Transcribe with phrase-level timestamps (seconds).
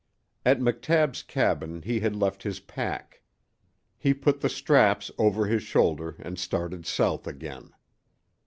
[0.43, 3.21] At McTabb's cabin he had left his pack.
[3.99, 7.69] He put the straps over his shoulder and started south again.